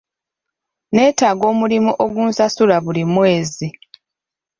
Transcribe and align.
Neetaaga 0.93 1.45
omulimu 1.51 1.91
ogunsasula 2.03 2.75
buli 2.85 3.03
mwezi. 3.13 3.67